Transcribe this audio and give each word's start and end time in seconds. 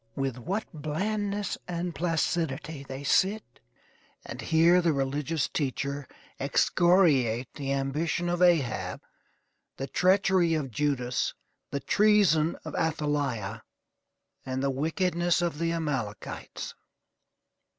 With 0.15 0.39
what 0.39 0.65
blandness 0.73 1.59
and 1.67 1.93
placidity 1.93 2.81
they 2.83 3.03
sit 3.03 3.59
and 4.25 4.41
hear 4.41 4.81
the 4.81 4.93
religious 4.93 5.47
teacher 5.47 6.07
excoriate 6.39 7.53
the 7.53 7.71
ambition 7.71 8.27
of 8.27 8.41
Ahab, 8.41 9.03
the 9.77 9.85
treachery 9.85 10.55
of 10.55 10.71
Judas, 10.71 11.35
the 11.69 11.81
treason 11.81 12.55
of 12.65 12.73
Athaliah, 12.73 13.61
and 14.43 14.63
the 14.63 14.71
wickedness 14.71 15.39
of 15.39 15.59
the 15.59 15.71
Amalekites. 15.71 16.73